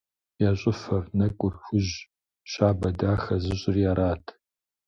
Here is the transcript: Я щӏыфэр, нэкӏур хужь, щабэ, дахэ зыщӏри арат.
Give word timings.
Я 0.49 0.51
щӏыфэр, 0.59 1.03
нэкӏур 1.17 1.53
хужь, 1.63 1.95
щабэ, 2.51 2.89
дахэ 2.99 3.35
зыщӏри 3.43 3.83
арат. 3.91 4.25